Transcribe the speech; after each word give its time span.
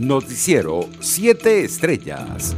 Noticiero 0.00 0.88
7 0.98 1.62
Estrellas. 1.62 2.56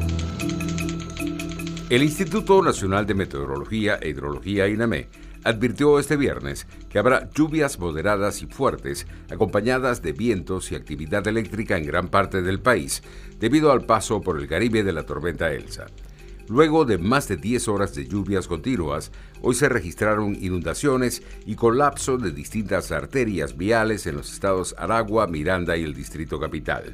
El 1.90 2.04
Instituto 2.04 2.62
Nacional 2.62 3.04
de 3.04 3.14
Meteorología 3.14 3.98
e 4.00 4.10
Hidrología 4.10 4.68
INAME 4.68 5.08
advirtió 5.42 5.98
este 5.98 6.16
viernes 6.16 6.68
que 6.88 7.00
habrá 7.00 7.28
lluvias 7.32 7.80
moderadas 7.80 8.42
y 8.42 8.46
fuertes 8.46 9.08
acompañadas 9.28 10.02
de 10.02 10.12
vientos 10.12 10.70
y 10.70 10.76
actividad 10.76 11.26
eléctrica 11.26 11.76
en 11.76 11.84
gran 11.84 12.06
parte 12.06 12.42
del 12.42 12.60
país 12.60 13.02
debido 13.40 13.72
al 13.72 13.86
paso 13.86 14.20
por 14.20 14.38
el 14.38 14.46
Caribe 14.46 14.84
de 14.84 14.92
la 14.92 15.02
tormenta 15.02 15.52
Elsa. 15.52 15.86
Luego 16.48 16.84
de 16.84 16.98
más 16.98 17.26
de 17.26 17.38
10 17.38 17.66
horas 17.66 17.92
de 17.96 18.06
lluvias 18.06 18.46
continuas, 18.46 19.10
hoy 19.40 19.56
se 19.56 19.68
registraron 19.68 20.36
inundaciones 20.40 21.24
y 21.44 21.56
colapso 21.56 22.18
de 22.18 22.30
distintas 22.30 22.92
arterias 22.92 23.56
viales 23.56 24.06
en 24.06 24.14
los 24.14 24.32
estados 24.32 24.76
Aragua, 24.78 25.26
Miranda 25.26 25.76
y 25.76 25.82
el 25.82 25.92
Distrito 25.92 26.38
Capital. 26.38 26.92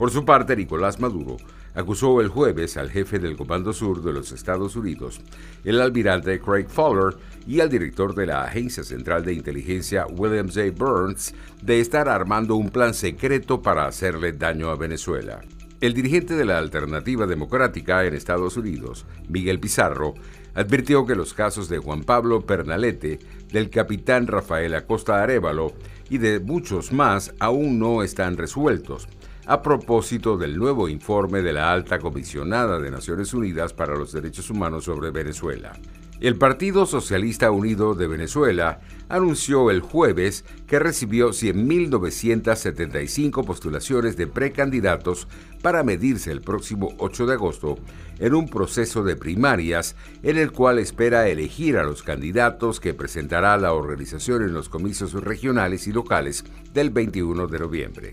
Por 0.00 0.10
su 0.10 0.24
parte, 0.24 0.56
Nicolás 0.56 0.98
Maduro 0.98 1.36
acusó 1.74 2.22
el 2.22 2.28
jueves 2.28 2.78
al 2.78 2.90
jefe 2.90 3.18
del 3.18 3.36
Comando 3.36 3.74
Sur 3.74 4.02
de 4.02 4.14
los 4.14 4.32
Estados 4.32 4.74
Unidos, 4.74 5.20
el 5.62 5.78
almirante 5.78 6.40
Craig 6.40 6.68
Fowler, 6.68 7.18
y 7.46 7.60
al 7.60 7.68
director 7.68 8.14
de 8.14 8.24
la 8.24 8.44
Agencia 8.44 8.82
Central 8.82 9.26
de 9.26 9.34
Inteligencia, 9.34 10.06
William 10.06 10.48
J. 10.48 10.70
Burns, 10.74 11.34
de 11.60 11.80
estar 11.80 12.08
armando 12.08 12.54
un 12.54 12.70
plan 12.70 12.94
secreto 12.94 13.60
para 13.60 13.84
hacerle 13.84 14.32
daño 14.32 14.70
a 14.70 14.76
Venezuela. 14.76 15.42
El 15.82 15.92
dirigente 15.92 16.34
de 16.34 16.46
la 16.46 16.56
Alternativa 16.56 17.26
Democrática 17.26 18.02
en 18.06 18.14
Estados 18.14 18.56
Unidos, 18.56 19.04
Miguel 19.28 19.60
Pizarro, 19.60 20.14
advirtió 20.54 21.04
que 21.04 21.14
los 21.14 21.34
casos 21.34 21.68
de 21.68 21.76
Juan 21.76 22.04
Pablo 22.04 22.46
Pernalete, 22.46 23.18
del 23.52 23.68
capitán 23.68 24.26
Rafael 24.28 24.74
Acosta 24.74 25.22
Arevalo 25.22 25.74
y 26.08 26.16
de 26.16 26.40
muchos 26.40 26.90
más 26.90 27.34
aún 27.38 27.78
no 27.78 28.02
están 28.02 28.38
resueltos 28.38 29.06
a 29.46 29.62
propósito 29.62 30.36
del 30.36 30.56
nuevo 30.56 30.88
informe 30.88 31.42
de 31.42 31.52
la 31.52 31.72
alta 31.72 31.98
comisionada 31.98 32.78
de 32.78 32.90
Naciones 32.90 33.34
Unidas 33.34 33.72
para 33.72 33.96
los 33.96 34.12
Derechos 34.12 34.50
Humanos 34.50 34.84
sobre 34.84 35.10
Venezuela. 35.10 35.72
El 36.20 36.36
Partido 36.36 36.84
Socialista 36.84 37.50
Unido 37.50 37.94
de 37.94 38.06
Venezuela 38.06 38.80
anunció 39.08 39.70
el 39.70 39.80
jueves 39.80 40.44
que 40.66 40.78
recibió 40.78 41.30
100.975 41.30 43.46
postulaciones 43.46 44.18
de 44.18 44.26
precandidatos 44.26 45.28
para 45.62 45.82
medirse 45.82 46.30
el 46.30 46.42
próximo 46.42 46.92
8 46.98 47.24
de 47.24 47.32
agosto 47.32 47.78
en 48.18 48.34
un 48.34 48.50
proceso 48.50 49.02
de 49.02 49.16
primarias 49.16 49.96
en 50.22 50.36
el 50.36 50.52
cual 50.52 50.78
espera 50.78 51.26
elegir 51.26 51.78
a 51.78 51.84
los 51.84 52.02
candidatos 52.02 52.80
que 52.80 52.92
presentará 52.92 53.56
la 53.56 53.72
organización 53.72 54.42
en 54.42 54.52
los 54.52 54.68
comicios 54.68 55.14
regionales 55.14 55.86
y 55.86 55.92
locales 55.92 56.44
del 56.74 56.90
21 56.90 57.46
de 57.46 57.58
noviembre. 57.58 58.12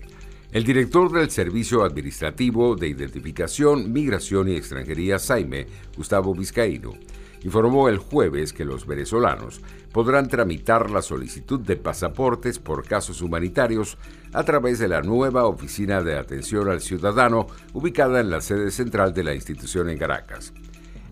El 0.50 0.64
director 0.64 1.12
del 1.12 1.30
Servicio 1.30 1.84
Administrativo 1.84 2.74
de 2.74 2.88
Identificación, 2.88 3.92
Migración 3.92 4.48
y 4.48 4.56
Extranjería, 4.56 5.18
Saime, 5.18 5.66
Gustavo 5.94 6.34
Vizcaíno, 6.34 6.94
informó 7.42 7.90
el 7.90 7.98
jueves 7.98 8.54
que 8.54 8.64
los 8.64 8.86
venezolanos 8.86 9.60
podrán 9.92 10.26
tramitar 10.26 10.90
la 10.90 11.02
solicitud 11.02 11.60
de 11.60 11.76
pasaportes 11.76 12.58
por 12.58 12.86
casos 12.86 13.20
humanitarios 13.20 13.98
a 14.32 14.42
través 14.42 14.78
de 14.78 14.88
la 14.88 15.02
nueva 15.02 15.44
Oficina 15.44 16.02
de 16.02 16.16
Atención 16.16 16.70
al 16.70 16.80
Ciudadano 16.80 17.46
ubicada 17.74 18.18
en 18.20 18.30
la 18.30 18.40
sede 18.40 18.70
central 18.70 19.12
de 19.12 19.24
la 19.24 19.34
institución 19.34 19.90
en 19.90 19.98
Caracas. 19.98 20.54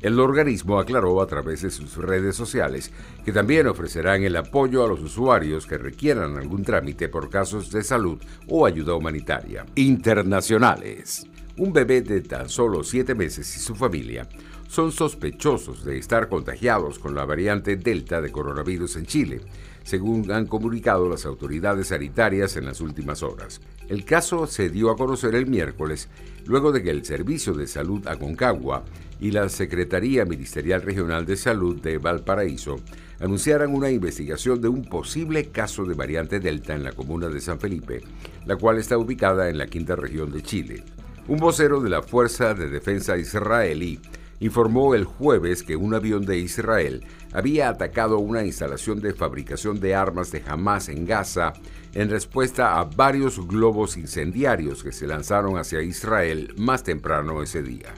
El 0.01 0.21
organismo 0.21 0.79
aclaró 0.79 1.21
a 1.21 1.27
través 1.27 1.63
de 1.63 1.71
sus 1.71 1.97
redes 1.97 2.37
sociales 2.37 2.93
que 3.25 3.33
también 3.33 3.67
ofrecerán 3.67 4.23
el 4.23 4.37
apoyo 4.37 4.85
a 4.85 4.89
los 4.89 5.01
usuarios 5.01 5.67
que 5.67 5.79
requieran 5.79 6.37
algún 6.37 6.63
trámite 6.63 7.09
por 7.09 7.31
casos 7.31 7.71
de 7.71 7.83
salud 7.83 8.19
o 8.49 8.67
ayuda 8.67 8.95
humanitaria. 8.95 9.65
Internacionales. 9.75 11.27
Un 11.59 11.73
bebé 11.73 12.03
de 12.03 12.21
tan 12.21 12.51
solo 12.51 12.85
siete 12.85 13.15
meses 13.15 13.57
y 13.57 13.61
su 13.61 13.75
familia 13.75 14.29
son 14.69 14.93
sospechosos 14.93 15.87
de 15.87 15.97
estar 15.97 16.29
contagiados 16.29 16.99
con 16.99 17.15
la 17.15 17.25
variante 17.25 17.77
Delta 17.77 18.21
de 18.21 18.31
coronavirus 18.31 18.97
en 18.97 19.07
Chile, 19.07 19.41
según 19.83 20.31
han 20.33 20.47
comunicado 20.47 21.09
las 21.09 21.25
autoridades 21.25 21.87
sanitarias 21.87 22.59
en 22.59 22.67
las 22.67 22.83
últimas 22.83 23.23
horas. 23.23 23.63
El 23.89 24.05
caso 24.05 24.47
se 24.47 24.69
dio 24.69 24.91
a 24.91 24.97
conocer 24.97 25.35
el 25.35 25.47
miércoles 25.47 26.11
luego 26.45 26.73
de 26.73 26.83
que 26.83 26.91
el 26.91 27.07
Servicio 27.07 27.55
de 27.55 27.67
Salud 27.67 28.07
Aconcagua 28.07 28.85
y 29.19 29.31
la 29.31 29.49
Secretaría 29.49 30.27
Ministerial 30.27 30.83
Regional 30.83 31.25
de 31.25 31.39
Salud 31.39 31.81
de 31.81 31.97
Valparaíso 31.97 32.77
anunciaran 33.19 33.75
una 33.75 33.91
investigación 33.91 34.61
de 34.61 34.69
un 34.69 34.85
posible 34.85 35.47
caso 35.47 35.87
de 35.87 35.95
variante 35.95 36.39
Delta 36.39 36.75
en 36.75 36.85
la 36.85 36.93
comuna 36.93 37.29
de 37.29 37.41
San 37.41 37.59
Felipe, 37.59 38.03
la 38.45 38.57
cual 38.57 38.77
está 38.77 38.99
ubicada 38.99 39.49
en 39.49 39.57
la 39.57 39.69
quinta 39.69 39.97
región 39.97 40.31
de 40.31 40.43
Chile. 40.43 40.85
Un 41.29 41.39
vocero 41.39 41.81
de 41.81 41.91
la 41.91 42.03
Fuerza 42.03 42.55
de 42.55 42.69
Defensa 42.69 43.17
israelí 43.17 44.01
informó 44.39 44.95
el 44.95 45.05
jueves 45.05 45.65
que 45.65 45.75
un 45.75 45.93
avión 45.93 46.25
de 46.25 46.39
Israel 46.39 47.05
había 47.33 47.69
atacado 47.69 48.19
una 48.19 48.45
instalación 48.45 49.01
de 49.01 49.13
fabricación 49.13 49.81
de 49.81 49.97
armas 49.97 50.31
de 50.31 50.45
Hamas 50.47 50.89
en 50.89 51.05
Gaza 51.05 51.53
en 51.95 52.11
respuesta 52.11 52.79
a 52.79 52.85
varios 52.85 53.45
globos 53.45 53.97
incendiarios 53.97 54.85
que 54.85 54.93
se 54.93 55.09
lanzaron 55.09 55.59
hacia 55.59 55.83
Israel 55.83 56.55
más 56.59 56.85
temprano 56.85 57.43
ese 57.43 57.61
día. 57.61 57.93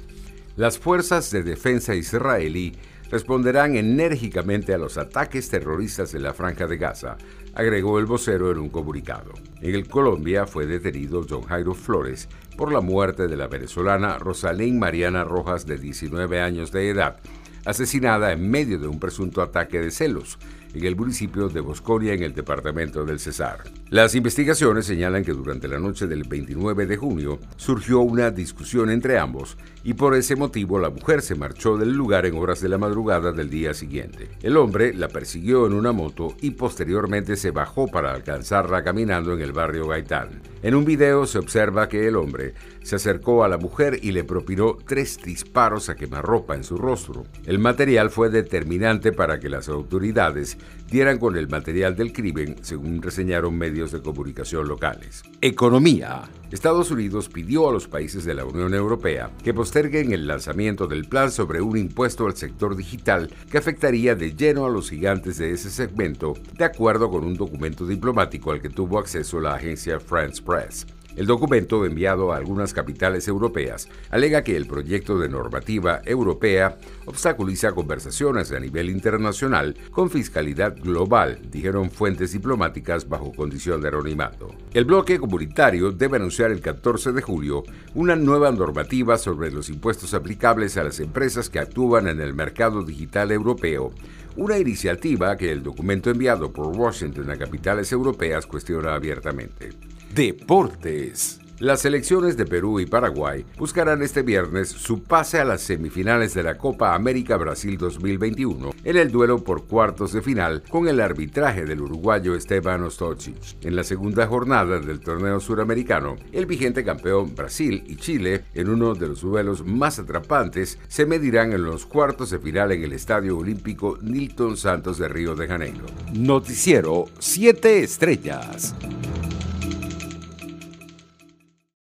Las 0.57 0.79
fuerzas 0.79 1.31
de 1.31 1.43
defensa 1.43 1.95
israelí 1.95 2.77
responderán 3.11 3.77
enérgicamente 3.77 4.75
a 4.75 4.79
los 4.79 4.99
ataques 4.99 5.49
terroristas 5.49 6.13
de 6.13 6.21
la 6.21 6.35
Franja 6.35 6.67
de 6.67 6.77
Gaza, 6.77 7.17
agregó 7.55 7.99
el 7.99 8.07
vocero 8.07 8.51
en 8.51 8.59
un 8.59 8.69
comunicado. 8.69 9.33
En 9.61 9.75
el 9.75 9.89
Colombia 9.89 10.47
fue 10.47 10.67
detenido 10.67 11.27
John 11.29 11.43
Jairo 11.43 11.75
Flores 11.75 12.29
por 12.57 12.73
la 12.73 12.81
muerte 12.81 13.29
de 13.29 13.37
la 13.37 13.49
venezolana 13.49 14.19
Rosalín 14.19 14.79
Mariana 14.79 15.25
Rojas 15.25 15.67
de 15.67 15.79
19 15.79 16.41
años 16.41 16.73
de 16.73 16.91
edad, 16.91 17.19
asesinada 17.65 18.33
en 18.33 18.51
medio 18.51 18.79
de 18.79 18.89
un 18.89 19.01
presunto 19.01 19.43
ataque 19.43 19.81
de 19.81 19.91
celos 19.91 20.39
en 20.79 20.87
el 20.87 20.97
municipio 20.97 21.49
de 21.49 21.61
Bosconia, 21.61 22.15
en 22.15 22.23
el 22.23 22.35
departamento 22.35 23.05
del 23.05 23.19
Cesar. 23.19 23.65
Las 23.91 24.15
investigaciones 24.15 24.87
señalan 24.87 25.25
que 25.25 25.33
durante 25.33 25.69
la 25.69 25.79
noche 25.79 26.07
del 26.07 26.25
29 26.25 26.87
de 26.87 26.97
junio 26.97 27.39
surgió 27.57 28.01
una 28.01 28.31
discusión 28.31 28.91
entre 28.91 29.19
ambos 29.19 29.57
y 29.83 29.95
por 29.95 30.15
ese 30.15 30.37
motivo 30.37 30.79
la 30.79 30.91
mujer 30.91 31.23
se 31.23 31.35
marchó 31.35 31.79
del 31.79 31.93
lugar 31.93 32.27
en 32.27 32.37
horas 32.37 32.61
de 32.61 32.69
la 32.69 32.79
madrugada 32.79 33.33
del 33.33 33.49
día 33.49 33.73
siguiente. 33.75 34.29
El 34.43 34.57
hombre 34.57 34.93
la 34.93 35.09
persiguió 35.09 35.67
en 35.67 35.73
una 35.73 35.93
moto 35.93 36.35
y 36.41 36.51
posteriormente 36.51 37.37
se 37.37 37.51
bajó 37.51 37.89
para 37.89 38.13
alcanzarla 38.13 38.85
caminando 38.85 39.33
en 39.33 39.41
el 39.41 39.53
barrio 39.53 39.89
Gaitán. 39.89 40.43
En 40.63 40.75
un 40.75 40.85
video 40.85 41.27
se 41.27 41.39
observa 41.39 41.89
que 41.89 42.07
el 42.07 42.17
hombre 42.17 42.55
se 42.83 42.97
acercó 42.97 43.45
a 43.45 43.49
la 43.49 43.59
mujer 43.59 43.99
y 44.03 44.13
le 44.13 44.25
propinó 44.25 44.77
tres 44.87 45.19
disparos 45.23 45.89
a 45.89 45.95
quemarropa 45.95 46.57
en 46.57 46.65
su 46.65 46.77
rostro. 46.77 47.25
El 47.47 47.59
material 47.59 48.11
fue 48.11 48.29
determinante 48.29 49.13
para 49.13 49.39
que 49.39 49.49
las 49.49 49.69
autoridades 49.69 50.59
dieran 50.91 51.19
con 51.19 51.37
el 51.37 51.49
material 51.49 51.97
del 51.97 52.13
crimen, 52.13 52.57
según 52.63 53.03
reseñaron 53.03 53.57
medios 53.57 53.93
de 53.93 54.01
comunicación 54.01 54.69
locales. 54.69 55.23
Economía. 55.41 56.23
Estados 56.51 56.91
Unidos 56.91 57.29
pidió 57.29 57.69
a 57.69 57.73
los 57.73 57.89
países 57.89 58.25
de 58.25 58.35
la 58.35 58.45
Unión 58.45 58.73
Europea 58.73 59.31
que 59.45 59.53
posterguen 59.53 60.13
el 60.13 60.27
lanzamiento 60.27 60.87
del 60.87 61.05
plan 61.05 61.31
sobre 61.31 61.61
un 61.61 61.77
impuesto 61.77 62.27
al 62.27 62.37
sector 62.37 62.75
digital 62.75 63.31
que 63.51 63.59
afectaría 63.59 64.15
de 64.15 64.35
lleno 64.35 64.65
a 64.65 64.71
los 64.71 64.89
gigantes 64.91 65.37
de 65.39 65.53
ese 65.53 65.71
segmento, 65.71 66.35
de 66.57 66.65
acuerdo 66.65 67.11
con 67.11 67.25
un 67.25 67.35
documento 67.35 67.87
diplomático 67.87 68.51
al 68.51 68.63
que 68.63 68.71
tuvo 68.71 68.99
acceso 68.99 69.41
la 69.41 69.55
agencia 69.55 70.01
France 70.01 70.43
Press. 70.43 70.87
El 71.19 71.27
documento 71.27 71.85
enviado 71.85 72.33
a 72.33 72.37
algunas 72.37 72.73
capitales 72.73 73.27
europeas 73.27 73.89
alega 74.11 74.45
que 74.45 74.57
el 74.57 74.69
proyecto 74.69 75.19
de 75.19 75.29
normativa 75.29 76.01
europea 76.05 76.79
obstaculiza 77.07 77.73
conversaciones 77.73 78.53
a 78.53 78.61
nivel 78.61 78.89
internacional 78.89 79.75
con 79.91 80.11
fiscalidad 80.11 80.77
global, 80.77 81.41
dijeron 81.51 81.91
fuentes 81.91 82.35
diplomáticas 82.35 83.09
bajo 83.09 83.33
condición 83.33 83.81
de 83.81 83.89
anonimato. 83.89 84.55
El 84.73 84.85
bloque 84.85 85.19
comunitario 85.19 85.91
debe 85.91 86.19
anunciar 86.19 86.53
el 86.53 86.61
14 86.61 87.11
de 87.11 87.21
julio 87.21 87.65
una 87.97 88.15
nueva 88.15 88.53
normativa 88.53 89.19
sobre 89.19 89.51
los 89.51 89.71
impuestos 89.71 90.15
aplicables 90.15 90.77
a 90.77 90.85
las 90.85 91.01
empresas 91.01 91.51
que 91.51 91.59
actúan 91.59 92.07
en 92.07 92.21
el 92.21 92.33
mercado 92.33 92.85
digital 92.85 93.33
europeo, 93.33 93.91
una 94.37 94.57
iniciativa 94.57 95.37
que 95.37 95.51
el 95.51 95.65
documento 95.65 96.11
enviado 96.11 96.53
por 96.53 96.69
Washington 96.77 97.29
a 97.33 97.37
capitales 97.37 97.91
europeas 97.91 98.47
cuestiona 98.47 98.95
abiertamente. 98.95 99.71
Deportes. 100.15 101.41
Las 101.61 101.81
selecciones 101.81 102.37
de 102.37 102.47
Perú 102.47 102.79
y 102.79 102.87
Paraguay 102.87 103.45
buscarán 103.59 104.01
este 104.03 104.23
viernes 104.23 104.69
su 104.69 105.03
pase 105.03 105.41
a 105.41 105.45
las 105.45 105.61
semifinales 105.61 106.33
de 106.35 106.45
la 106.45 106.57
Copa 106.57 106.95
América 106.95 107.37
Brasil 107.37 107.77
2021 107.77 108.71
en 108.85 108.97
el 108.97 109.11
duelo 109.11 109.43
por 109.43 109.67
cuartos 109.67 110.13
de 110.13 110.23
final 110.23 110.63
con 110.71 110.87
el 110.87 111.01
arbitraje 111.01 111.65
del 111.65 111.81
uruguayo 111.81 112.37
Esteban 112.37 112.85
Ostocic. 112.85 113.37
En 113.63 113.75
la 113.75 113.83
segunda 113.83 114.29
jornada 114.29 114.79
del 114.79 115.01
torneo 115.01 115.41
suramericano, 115.41 116.15
el 116.31 116.47
vigente 116.47 116.85
campeón 116.85 117.35
Brasil 117.35 117.83
y 117.89 117.97
Chile, 117.97 118.45
en 118.55 118.69
uno 118.69 118.95
de 118.95 119.09
los 119.09 119.23
duelos 119.23 119.67
más 119.67 119.99
atrapantes, 119.99 120.79
se 120.87 121.07
medirán 121.07 121.53
en 121.53 121.65
los 121.65 121.87
cuartos 121.87 122.31
de 122.31 122.39
final 122.39 122.71
en 122.71 122.85
el 122.85 122.93
Estadio 122.93 123.37
Olímpico 123.37 123.99
Nilton 124.01 124.57
Santos 124.57 124.99
de 124.99 125.09
Río 125.09 125.35
de 125.35 125.49
Janeiro. 125.49 125.87
Noticiero 126.13 127.07
7 127.19 127.83
Estrellas. 127.83 128.77